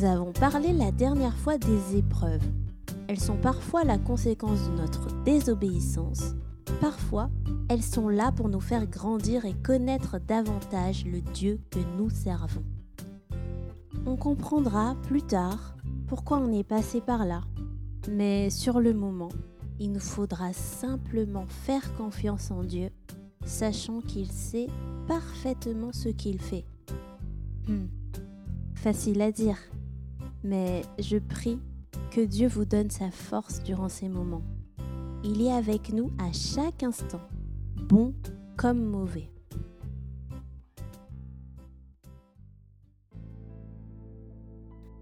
Nous 0.00 0.06
avons 0.06 0.32
parlé 0.32 0.72
la 0.72 0.92
dernière 0.92 1.36
fois 1.36 1.58
des 1.58 1.98
épreuves. 1.98 2.42
Elles 3.06 3.20
sont 3.20 3.36
parfois 3.36 3.84
la 3.84 3.98
conséquence 3.98 4.70
de 4.70 4.76
notre 4.76 5.22
désobéissance. 5.24 6.34
Parfois, 6.80 7.28
elles 7.68 7.82
sont 7.82 8.08
là 8.08 8.32
pour 8.32 8.48
nous 8.48 8.62
faire 8.62 8.86
grandir 8.86 9.44
et 9.44 9.52
connaître 9.52 10.18
davantage 10.18 11.04
le 11.04 11.20
Dieu 11.20 11.60
que 11.70 11.80
nous 11.98 12.08
servons. 12.08 12.64
On 14.06 14.16
comprendra 14.16 14.96
plus 15.02 15.20
tard 15.20 15.76
pourquoi 16.06 16.38
on 16.38 16.50
est 16.50 16.64
passé 16.64 17.02
par 17.02 17.26
là. 17.26 17.42
Mais 18.10 18.48
sur 18.48 18.80
le 18.80 18.94
moment, 18.94 19.32
il 19.80 19.92
nous 19.92 20.00
faudra 20.00 20.54
simplement 20.54 21.44
faire 21.46 21.94
confiance 21.96 22.50
en 22.50 22.64
Dieu, 22.64 22.88
sachant 23.44 24.00
qu'il 24.00 24.32
sait 24.32 24.68
parfaitement 25.06 25.92
ce 25.92 26.08
qu'il 26.08 26.40
fait. 26.40 26.64
Hmm. 27.68 27.88
Facile 28.74 29.20
à 29.20 29.30
dire, 29.30 29.58
mais 30.42 30.82
je 30.98 31.18
prie 31.18 31.58
que 32.10 32.20
Dieu 32.20 32.48
vous 32.48 32.64
donne 32.64 32.90
sa 32.90 33.10
force 33.10 33.62
durant 33.62 33.88
ces 33.88 34.08
moments. 34.08 34.42
Il 35.22 35.42
est 35.42 35.52
avec 35.52 35.92
nous 35.92 36.10
à 36.18 36.32
chaque 36.32 36.82
instant, 36.82 37.20
bon 37.88 38.14
comme 38.56 38.84
mauvais. 38.84 39.30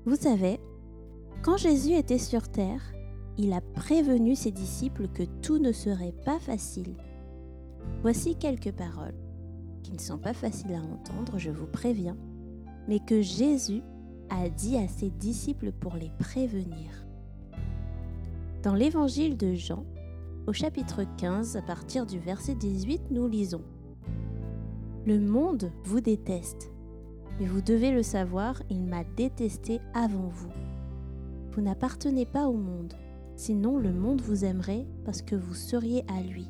Vous 0.04 0.16
savez, 0.16 0.58
quand 1.42 1.56
Jésus 1.56 1.92
était 1.92 2.18
sur 2.18 2.48
terre, 2.48 2.80
il 3.36 3.52
a 3.52 3.60
prévenu 3.60 4.34
ses 4.34 4.50
disciples 4.50 5.06
que 5.08 5.22
tout 5.42 5.58
ne 5.58 5.70
serait 5.70 6.14
pas 6.24 6.38
facile. 6.40 6.94
Voici 8.02 8.34
quelques 8.34 8.72
paroles 8.72 9.14
qui 9.82 9.92
ne 9.92 10.00
sont 10.00 10.18
pas 10.18 10.34
faciles 10.34 10.74
à 10.74 10.82
entendre, 10.82 11.38
je 11.38 11.50
vous 11.50 11.66
préviens, 11.66 12.16
mais 12.88 13.00
que 13.00 13.22
Jésus 13.22 13.82
a 14.30 14.48
dit 14.48 14.76
à 14.76 14.88
ses 14.88 15.10
disciples 15.10 15.72
pour 15.72 15.96
les 15.96 16.10
prévenir. 16.18 17.06
Dans 18.62 18.74
l'évangile 18.74 19.36
de 19.36 19.54
Jean, 19.54 19.84
au 20.46 20.52
chapitre 20.52 21.04
15, 21.18 21.56
à 21.56 21.62
partir 21.62 22.06
du 22.06 22.18
verset 22.18 22.54
18, 22.54 23.10
nous 23.10 23.28
lisons 23.28 23.62
Le 25.06 25.20
monde 25.20 25.70
vous 25.84 26.00
déteste, 26.00 26.70
mais 27.38 27.46
vous 27.46 27.60
devez 27.60 27.92
le 27.92 28.02
savoir, 28.02 28.62
il 28.70 28.84
m'a 28.84 29.04
détesté 29.16 29.80
avant 29.94 30.28
vous. 30.28 30.52
Vous 31.52 31.60
n'appartenez 31.60 32.26
pas 32.26 32.48
au 32.48 32.56
monde, 32.56 32.94
sinon 33.36 33.78
le 33.78 33.92
monde 33.92 34.20
vous 34.20 34.44
aimerait 34.44 34.86
parce 35.04 35.22
que 35.22 35.36
vous 35.36 35.54
seriez 35.54 36.04
à 36.08 36.20
lui. 36.22 36.48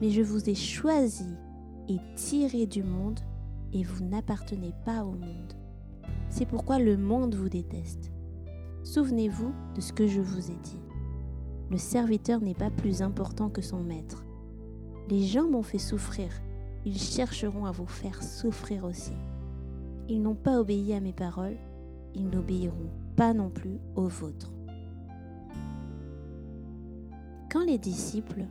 Mais 0.00 0.10
je 0.10 0.22
vous 0.22 0.48
ai 0.50 0.54
choisi 0.54 1.28
et 1.88 1.98
tiré 2.16 2.66
du 2.66 2.82
monde 2.82 3.20
et 3.72 3.82
vous 3.82 4.04
n'appartenez 4.04 4.72
pas 4.84 5.04
au 5.04 5.12
monde. 5.12 5.63
C'est 6.36 6.46
pourquoi 6.46 6.80
le 6.80 6.96
monde 6.96 7.36
vous 7.36 7.48
déteste. 7.48 8.10
Souvenez-vous 8.82 9.52
de 9.76 9.80
ce 9.80 9.92
que 9.92 10.08
je 10.08 10.20
vous 10.20 10.50
ai 10.50 10.56
dit. 10.56 10.80
Le 11.70 11.78
serviteur 11.78 12.40
n'est 12.40 12.56
pas 12.56 12.70
plus 12.70 13.02
important 13.02 13.50
que 13.50 13.62
son 13.62 13.78
maître. 13.78 14.24
Les 15.08 15.22
gens 15.22 15.48
m'ont 15.48 15.62
fait 15.62 15.78
souffrir, 15.78 16.30
ils 16.84 16.98
chercheront 16.98 17.66
à 17.66 17.70
vous 17.70 17.86
faire 17.86 18.20
souffrir 18.20 18.82
aussi. 18.82 19.12
Ils 20.08 20.20
n'ont 20.20 20.34
pas 20.34 20.58
obéi 20.58 20.92
à 20.92 20.98
mes 20.98 21.12
paroles, 21.12 21.56
ils 22.16 22.28
n'obéiront 22.28 22.90
pas 23.14 23.32
non 23.32 23.48
plus 23.48 23.78
aux 23.94 24.08
vôtres. 24.08 24.52
Quand 27.48 27.64
les 27.64 27.78
disciples 27.78 28.44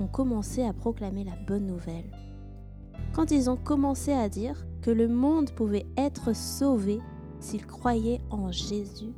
ont 0.00 0.08
commencé 0.08 0.64
à 0.64 0.72
proclamer 0.72 1.22
la 1.22 1.36
bonne 1.46 1.68
nouvelle, 1.68 2.10
quand 3.12 3.30
ils 3.30 3.48
ont 3.48 3.56
commencé 3.56 4.12
à 4.12 4.28
dire 4.28 4.66
que 4.82 4.90
le 4.90 5.06
monde 5.06 5.52
pouvait 5.52 5.86
être 5.96 6.34
sauvé 6.34 6.98
s'ils 7.40 7.66
croyaient 7.66 8.20
en 8.30 8.52
Jésus, 8.52 9.12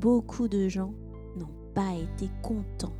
beaucoup 0.00 0.48
de 0.48 0.68
gens 0.68 0.92
n'ont 1.36 1.48
pas 1.74 1.94
été 1.94 2.30
contents. 2.42 2.94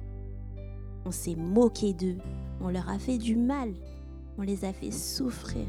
On 1.05 1.11
s'est 1.11 1.37
moqué 1.37 1.93
d'eux, 1.93 2.19
on 2.61 2.71
leur 2.71 2.89
a 2.89 2.99
fait 2.99 3.19
du 3.19 3.37
mal, 3.37 3.73
on 4.37 4.43
les 4.43 4.65
a 4.65 4.73
fait 4.73 4.91
souffrir. 4.91 5.67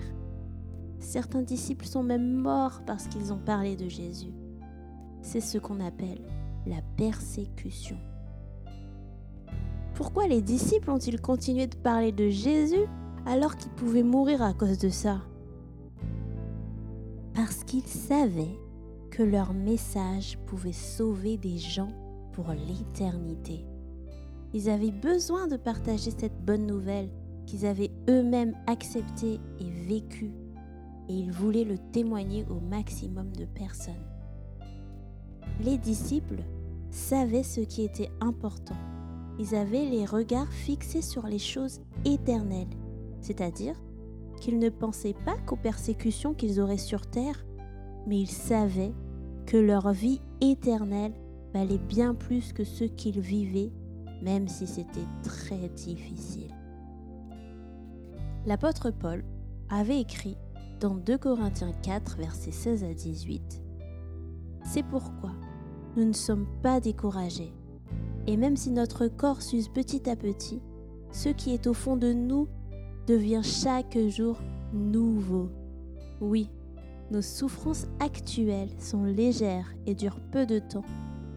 Certains 1.00 1.44
disciples 1.44 1.86
sont 1.86 2.04
même 2.04 2.34
morts 2.34 2.82
parce 2.86 3.08
qu'ils 3.08 3.32
ont 3.32 3.40
parlé 3.40 3.76
de 3.76 3.88
Jésus. 3.88 4.34
C'est 5.22 5.42
ce 5.42 5.58
qu'on 5.58 5.80
appelle 5.80 6.22
la 6.66 6.82
persécution. 6.98 7.98
Pourquoi 9.96 10.28
les 10.28 10.42
disciples 10.42 10.92
ont-ils 10.92 11.20
continué 11.20 11.68
de 11.68 11.76
parler 11.76 12.12
de 12.12 12.30
Jésus 12.30 12.86
alors 13.26 13.56
qu'ils 13.56 13.72
pouvaient 13.72 14.04
mourir 14.04 14.42
à 14.42 14.54
cause 14.54 14.78
de 14.78 14.90
ça? 14.90 15.22
Parce 17.50 17.64
qu'ils 17.64 17.88
savaient 17.88 18.60
que 19.10 19.24
leur 19.24 19.56
message 19.56 20.38
pouvait 20.46 20.72
sauver 20.72 21.36
des 21.36 21.58
gens 21.58 21.90
pour 22.32 22.52
l'éternité. 22.52 23.66
Ils 24.54 24.70
avaient 24.70 24.92
besoin 24.92 25.48
de 25.48 25.58
partager 25.58 26.12
cette 26.12 26.46
bonne 26.46 26.68
nouvelle 26.68 27.10
qu'ils 27.48 27.66
avaient 27.66 27.90
eux-mêmes 28.08 28.54
acceptée 28.68 29.40
et 29.60 29.72
vécue, 29.88 30.32
et 31.08 31.16
ils 31.16 31.32
voulaient 31.32 31.64
le 31.64 31.80
témoigner 31.92 32.46
au 32.52 32.60
maximum 32.60 33.32
de 33.32 33.46
personnes. 33.46 34.06
Les 35.64 35.80
disciples 35.80 36.44
savaient 36.92 37.42
ce 37.42 37.62
qui 37.62 37.82
était 37.82 38.12
important. 38.22 38.78
Ils 39.40 39.56
avaient 39.56 39.86
les 39.86 40.06
regards 40.06 40.54
fixés 40.54 41.02
sur 41.02 41.26
les 41.26 41.40
choses 41.40 41.82
éternelles 42.06 42.68
c'est-à-dire 43.22 43.76
qu'ils 44.40 44.60
ne 44.60 44.70
pensaient 44.70 45.16
pas 45.26 45.38
qu'aux 45.46 45.56
persécutions 45.56 46.34
qu'ils 46.34 46.60
auraient 46.60 46.78
sur 46.78 47.06
terre, 47.08 47.46
mais 48.08 48.20
ils 48.20 48.32
savaient 48.32 48.94
que 49.46 49.58
leur 49.58 49.92
vie 49.92 50.22
éternelle 50.42 51.14
valait 51.54 51.78
bien 51.80 52.14
plus 52.14 52.54
que 52.54 52.64
ce 52.64 52.84
qu'ils 52.84 53.20
vivaient, 53.20 53.72
même 54.22 54.48
si 54.48 54.68
c'était 54.68 55.08
très 55.24 55.70
difficile. 55.70 56.54
L'apôtre 58.46 58.92
Paul 58.92 59.24
avait 59.70 60.00
écrit 60.00 60.38
dans 60.80 60.96
2 60.96 61.18
Corinthiens 61.18 61.74
4, 61.84 62.18
versets 62.18 62.52
16 62.52 62.84
à 62.84 62.94
18, 62.94 63.62
C'est 64.64 64.84
pourquoi 64.84 65.32
nous 65.98 66.06
ne 66.06 66.14
sommes 66.14 66.48
pas 66.62 66.80
découragés, 66.80 67.54
et 68.28 68.38
même 68.38 68.56
si 68.56 68.72
notre 68.72 69.08
corps 69.08 69.42
s'use 69.42 69.68
petit 69.68 70.10
à 70.10 70.16
petit, 70.16 70.62
ce 71.12 71.30
qui 71.30 71.54
est 71.54 71.68
au 71.68 71.74
fond 71.74 71.98
de 71.98 72.14
nous 72.14 72.48
devient 73.08 73.42
chaque 73.44 73.98
jour 74.10 74.38
nouveau. 74.74 75.50
Oui, 76.22 76.50
nos 77.12 77.22
souffrances 77.22 77.88
actuelles 78.00 78.70
sont 78.78 79.04
légères 79.04 79.74
et 79.86 79.96
durent 79.96 80.20
peu 80.32 80.46
de 80.46 80.60
temps, 80.60 80.86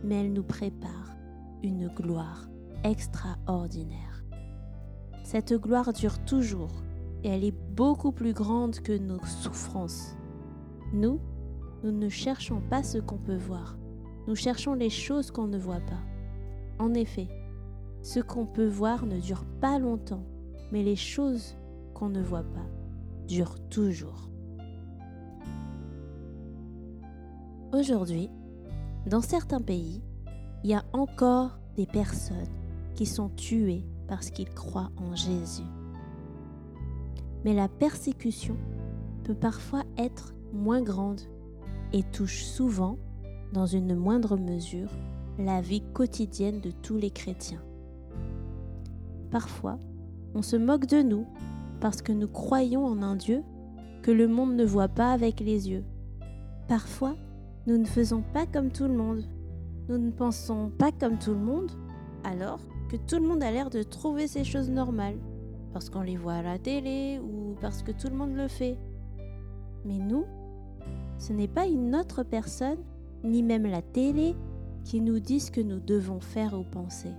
mais 0.04 0.20
elles 0.20 0.32
nous 0.32 0.42
préparent 0.42 1.16
une 1.62 1.88
gloire 1.88 2.48
extraordinaire. 2.84 4.24
Cette 5.24 5.54
gloire 5.54 5.92
dure 5.92 6.18
toujours 6.24 6.82
et 7.24 7.28
elle 7.28 7.44
est 7.44 7.56
beaucoup 7.74 8.12
plus 8.12 8.32
grande 8.32 8.80
que 8.80 8.96
nos 8.96 9.24
souffrances. 9.24 10.16
Nous, 10.92 11.20
nous 11.84 11.92
ne 11.92 12.08
cherchons 12.08 12.60
pas 12.68 12.82
ce 12.82 12.98
qu'on 12.98 13.18
peut 13.18 13.36
voir, 13.36 13.78
nous 14.26 14.36
cherchons 14.36 14.74
les 14.74 14.90
choses 14.90 15.30
qu'on 15.30 15.46
ne 15.46 15.58
voit 15.58 15.80
pas. 15.80 16.00
En 16.78 16.94
effet, 16.94 17.28
ce 18.02 18.20
qu'on 18.20 18.46
peut 18.46 18.66
voir 18.66 19.06
ne 19.06 19.18
dure 19.18 19.44
pas 19.60 19.78
longtemps, 19.78 20.24
mais 20.72 20.82
les 20.82 20.96
choses 20.96 21.54
qu'on 21.94 22.08
ne 22.08 22.22
voit 22.22 22.42
pas 22.42 22.66
dure 23.28 23.60
toujours. 23.68 24.30
Aujourd'hui, 27.72 28.30
dans 29.06 29.20
certains 29.20 29.60
pays, 29.60 30.02
il 30.64 30.70
y 30.70 30.74
a 30.74 30.84
encore 30.92 31.58
des 31.76 31.86
personnes 31.86 32.48
qui 32.94 33.06
sont 33.06 33.28
tuées 33.30 33.84
parce 34.08 34.30
qu'ils 34.30 34.52
croient 34.52 34.90
en 34.96 35.14
Jésus. 35.14 35.62
Mais 37.44 37.54
la 37.54 37.68
persécution 37.68 38.56
peut 39.24 39.34
parfois 39.34 39.84
être 39.98 40.34
moins 40.52 40.82
grande 40.82 41.20
et 41.92 42.02
touche 42.02 42.44
souvent, 42.44 42.98
dans 43.52 43.66
une 43.66 43.94
moindre 43.94 44.36
mesure, 44.36 44.90
la 45.38 45.60
vie 45.60 45.82
quotidienne 45.92 46.60
de 46.60 46.70
tous 46.70 46.96
les 46.96 47.10
chrétiens. 47.10 47.62
Parfois, 49.30 49.78
on 50.34 50.42
se 50.42 50.56
moque 50.56 50.86
de 50.86 51.02
nous 51.02 51.26
parce 51.80 52.02
que 52.02 52.12
nous 52.12 52.28
croyons 52.28 52.84
en 52.86 53.02
un 53.02 53.16
Dieu 53.16 53.42
que 54.02 54.10
le 54.10 54.28
monde 54.28 54.54
ne 54.54 54.64
voit 54.64 54.88
pas 54.88 55.12
avec 55.12 55.40
les 55.40 55.70
yeux. 55.70 55.84
Parfois, 56.68 57.16
nous 57.66 57.78
ne 57.78 57.84
faisons 57.84 58.22
pas 58.32 58.46
comme 58.46 58.70
tout 58.70 58.84
le 58.84 58.94
monde. 58.94 59.24
Nous 59.88 59.98
ne 59.98 60.10
pensons 60.10 60.70
pas 60.78 60.90
comme 60.92 61.18
tout 61.18 61.32
le 61.32 61.38
monde, 61.38 61.70
alors 62.24 62.60
que 62.88 62.96
tout 62.96 63.16
le 63.16 63.26
monde 63.26 63.42
a 63.42 63.50
l'air 63.50 63.70
de 63.70 63.82
trouver 63.82 64.26
ces 64.26 64.44
choses 64.44 64.70
normales, 64.70 65.18
parce 65.72 65.90
qu'on 65.90 66.02
les 66.02 66.16
voit 66.16 66.34
à 66.34 66.42
la 66.42 66.58
télé 66.58 67.20
ou 67.20 67.56
parce 67.60 67.82
que 67.82 67.92
tout 67.92 68.08
le 68.08 68.16
monde 68.16 68.34
le 68.34 68.48
fait. 68.48 68.76
Mais 69.84 69.98
nous, 69.98 70.24
ce 71.18 71.32
n'est 71.32 71.48
pas 71.48 71.66
une 71.66 71.94
autre 71.94 72.22
personne, 72.22 72.78
ni 73.24 73.42
même 73.42 73.66
la 73.66 73.82
télé, 73.82 74.34
qui 74.84 75.00
nous 75.00 75.20
dit 75.20 75.40
ce 75.40 75.50
que 75.50 75.60
nous 75.60 75.78
devons 75.78 76.20
faire 76.20 76.58
ou 76.58 76.64
penser. 76.64 77.12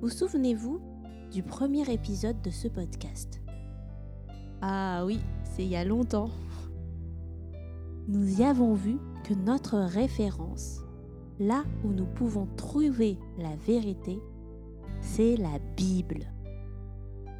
Vous 0.00 0.08
souvenez-vous 0.08 0.80
du 1.34 1.42
premier 1.42 1.92
épisode 1.92 2.40
de 2.42 2.50
ce 2.50 2.68
podcast. 2.68 3.40
Ah 4.62 5.02
oui, 5.04 5.18
c'est 5.42 5.64
il 5.64 5.70
y 5.70 5.74
a 5.74 5.84
longtemps. 5.84 6.30
nous 8.06 8.40
y 8.40 8.44
avons 8.44 8.74
vu 8.74 8.98
que 9.24 9.34
notre 9.34 9.78
référence, 9.78 10.84
là 11.40 11.64
où 11.82 11.88
nous 11.88 12.06
pouvons 12.06 12.46
trouver 12.56 13.18
la 13.36 13.56
vérité, 13.56 14.20
c'est 15.00 15.36
la 15.36 15.58
Bible. 15.76 16.32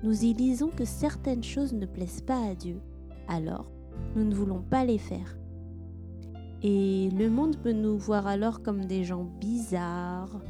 Nous 0.02 0.24
y 0.24 0.34
lisons 0.34 0.70
que 0.70 0.84
certaines 0.84 1.44
choses 1.44 1.72
ne 1.72 1.86
plaisent 1.86 2.22
pas 2.22 2.44
à 2.44 2.56
Dieu, 2.56 2.80
alors 3.28 3.70
nous 4.16 4.24
ne 4.24 4.34
voulons 4.34 4.62
pas 4.62 4.84
les 4.84 4.98
faire. 4.98 5.38
Et 6.64 7.10
le 7.16 7.30
monde 7.30 7.58
peut 7.58 7.70
nous 7.70 7.96
voir 7.96 8.26
alors 8.26 8.60
comme 8.60 8.86
des 8.86 9.04
gens 9.04 9.30
bizarres, 9.40 10.40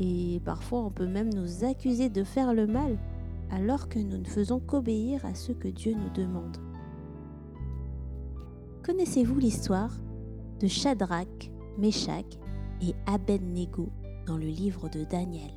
et 0.00 0.40
parfois 0.44 0.80
on 0.80 0.90
peut 0.90 1.06
même 1.06 1.32
nous 1.32 1.64
accuser 1.64 2.08
de 2.08 2.24
faire 2.24 2.54
le 2.54 2.66
mal, 2.66 2.98
alors 3.50 3.88
que 3.88 3.98
nous 3.98 4.18
ne 4.18 4.24
faisons 4.24 4.60
qu'obéir 4.60 5.24
à 5.24 5.34
ce 5.34 5.52
que 5.52 5.68
Dieu 5.68 5.94
nous 5.94 6.10
demande. 6.10 6.56
Connaissez-vous 8.84 9.38
l'histoire 9.38 9.92
de 10.60 10.66
Shadrach, 10.66 11.50
Meshach 11.78 12.38
et 12.80 12.94
Abednego 13.06 13.88
dans 14.26 14.36
le 14.36 14.46
livre 14.46 14.88
de 14.88 15.04
Daniel? 15.04 15.50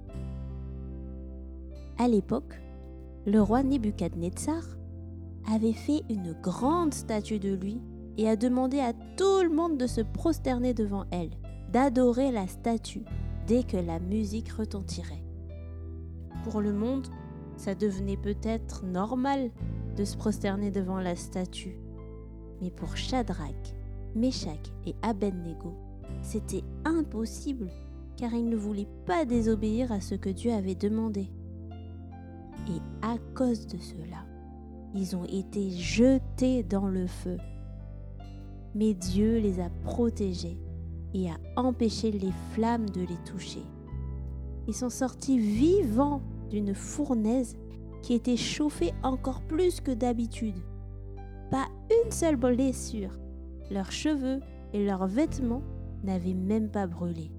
À 1.97 2.07
l'époque, 2.07 2.59
le 3.25 3.41
roi 3.41 3.63
Nebuchadnezzar 3.63 4.63
avait 5.53 5.73
fait 5.73 6.01
une 6.09 6.33
grande 6.41 6.93
statue 6.93 7.39
de 7.39 7.53
lui 7.53 7.79
et 8.17 8.27
a 8.27 8.35
demandé 8.35 8.79
à 8.79 8.93
tout 8.93 9.43
le 9.43 9.53
monde 9.53 9.77
de 9.77 9.87
se 9.87 10.01
prosterner 10.01 10.73
devant 10.73 11.05
elle, 11.11 11.29
d'adorer 11.71 12.31
la 12.31 12.47
statue 12.47 13.05
dès 13.51 13.63
que 13.63 13.75
la 13.75 13.99
musique 13.99 14.49
retentirait. 14.53 15.25
Pour 16.45 16.61
le 16.61 16.71
monde, 16.71 17.09
ça 17.57 17.75
devenait 17.75 18.15
peut-être 18.15 18.85
normal 18.85 19.51
de 19.97 20.05
se 20.05 20.15
prosterner 20.15 20.71
devant 20.71 21.01
la 21.01 21.17
statue. 21.17 21.77
Mais 22.61 22.71
pour 22.71 22.95
Shadrach, 22.95 23.75
Meshach 24.15 24.71
et 24.85 24.95
Abednego, 25.01 25.73
c'était 26.21 26.63
impossible 26.85 27.69
car 28.15 28.33
ils 28.33 28.47
ne 28.47 28.55
voulaient 28.55 28.87
pas 29.05 29.25
désobéir 29.25 29.91
à 29.91 29.99
ce 29.99 30.15
que 30.15 30.29
Dieu 30.29 30.53
avait 30.53 30.73
demandé. 30.73 31.29
Et 32.69 32.79
à 33.01 33.17
cause 33.35 33.67
de 33.67 33.79
cela, 33.79 34.25
ils 34.95 35.13
ont 35.13 35.25
été 35.25 35.71
jetés 35.71 36.63
dans 36.63 36.87
le 36.87 37.05
feu 37.05 37.35
mais 38.73 38.93
Dieu 38.93 39.37
les 39.39 39.59
a 39.59 39.69
protégés 39.83 40.57
et 41.13 41.29
a 41.29 41.37
empêché 41.55 42.11
les 42.11 42.31
flammes 42.53 42.89
de 42.89 43.01
les 43.01 43.17
toucher. 43.25 43.63
Ils 44.67 44.73
sont 44.73 44.89
sortis 44.89 45.39
vivants 45.39 46.21
d'une 46.49 46.73
fournaise 46.73 47.57
qui 48.01 48.13
était 48.13 48.37
chauffée 48.37 48.93
encore 49.03 49.41
plus 49.41 49.81
que 49.81 49.91
d'habitude. 49.91 50.55
Pas 51.49 51.67
une 52.03 52.11
seule 52.11 52.35
blessure. 52.35 53.11
Leurs 53.69 53.91
cheveux 53.91 54.39
et 54.73 54.85
leurs 54.85 55.07
vêtements 55.07 55.63
n'avaient 56.03 56.33
même 56.33 56.69
pas 56.69 56.87
brûlé. 56.87 57.31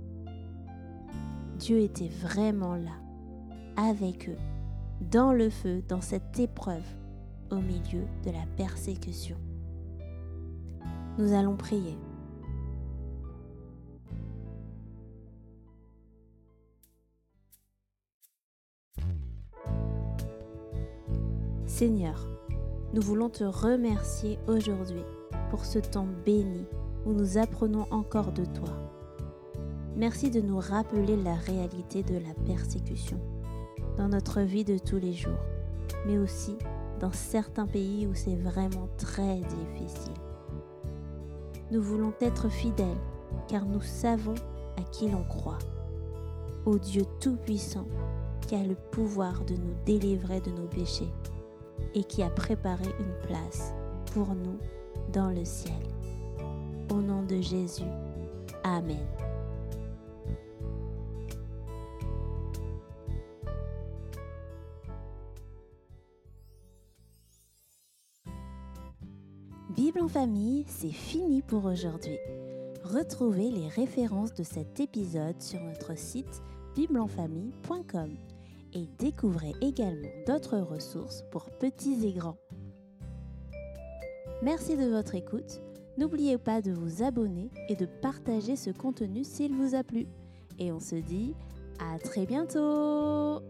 Dieu 1.59 1.79
était 1.79 2.09
vraiment 2.09 2.75
là, 2.75 2.93
avec 3.77 4.29
eux, 4.29 4.39
dans 5.11 5.33
le 5.33 5.51
feu, 5.51 5.83
dans 5.89 6.01
cette 6.01 6.39
épreuve, 6.39 6.85
au 7.51 7.57
milieu 7.57 8.05
de 8.25 8.31
la 8.31 8.45
persécution. 8.57 9.37
Nous 11.19 11.33
allons 11.33 11.57
prier. 11.57 11.97
Seigneur, 21.83 22.29
nous 22.95 23.03
voulons 23.03 23.29
te 23.29 23.43
remercier 23.43 24.39
aujourd'hui 24.47 25.03
pour 25.51 25.65
ce 25.65 25.81
temps 25.81 26.07
béni 26.25 26.65
où 27.05 27.13
nous 27.13 27.39
apprenons 27.39 27.89
encore 27.91 28.31
de 28.31 28.45
toi. 28.45 28.69
Merci 29.97 30.31
de 30.31 30.41
nous 30.41 30.61
rappeler 30.61 31.17
la 31.17 31.35
réalité 31.35 32.05
de 32.05 32.15
la 32.19 32.35
persécution 32.47 33.19
dans 33.99 34.07
notre 34.07 34.43
vie 34.43 34.63
de 34.63 34.79
tous 34.79 34.99
les 34.99 35.13
jours, 35.13 35.45
mais 36.07 36.19
aussi 36.19 36.57
dans 37.01 37.11
certains 37.11 37.67
pays 37.67 38.07
où 38.07 38.15
c'est 38.15 38.37
vraiment 38.37 38.89
très 38.97 39.41
difficile. 39.41 40.15
Nous 41.73 41.83
voulons 41.83 42.15
être 42.21 42.49
fidèles 42.49 43.03
car 43.49 43.67
nous 43.67 43.83
savons 43.83 44.37
à 44.79 44.83
qui 44.93 45.11
l'on 45.11 45.25
croit. 45.25 45.59
Au 46.65 46.79
Dieu 46.79 47.03
Tout-Puissant 47.19 47.89
qui 48.47 48.55
a 48.55 48.63
le 48.63 48.77
pouvoir 48.93 49.45
de 49.45 49.55
nous 49.55 49.75
délivrer 49.85 50.41
de 50.41 50.53
nos 50.53 50.69
péchés 50.69 51.11
et 51.95 52.05
qui 52.05 52.23
a 52.23 52.31
préparé 52.31 52.87
une 52.99 53.27
place 53.27 53.73
pour 54.13 54.35
nous 54.35 54.59
dans 55.13 55.31
le 55.31 55.45
ciel. 55.45 55.75
Au 56.91 57.01
nom 57.01 57.23
de 57.23 57.41
Jésus. 57.41 57.83
Amen. 58.65 59.07
Bible 69.71 70.01
en 70.03 70.09
famille, 70.09 70.65
c'est 70.69 70.93
fini 70.93 71.41
pour 71.41 71.65
aujourd'hui. 71.65 72.19
Retrouvez 72.85 73.51
les 73.51 73.69
références 73.69 74.35
de 74.35 74.43
cet 74.43 74.81
épisode 74.81 75.41
sur 75.41 75.61
notre 75.61 75.97
site 75.97 76.43
bibleenfamille.com 76.75 78.11
et 78.75 78.89
découvrez 78.99 79.53
également 79.61 80.09
d'autres 80.27 80.59
ressources 80.59 81.25
pour 81.31 81.51
petits 81.51 82.07
et 82.07 82.13
grands. 82.13 82.39
Merci 84.43 84.77
de 84.77 84.89
votre 84.89 85.15
écoute. 85.15 85.61
N'oubliez 85.99 86.39
pas 86.39 86.63
de 86.63 86.73
vous 86.73 87.03
abonner 87.03 87.51
et 87.69 87.77
de 87.77 87.87
partager 87.87 88.57
ce 88.57 88.71
contenu 88.71 89.25
s'il 89.25 89.55
vous 89.55 89.75
a 89.75 89.85
plu. 89.85 90.07
Et 90.59 90.73
on 90.73 90.81
se 90.81 90.97
dit 90.97 91.35
à 91.79 91.99
très 91.99 92.27
bientôt 92.27 93.41